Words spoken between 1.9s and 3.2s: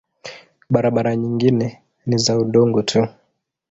ni za udongo tu.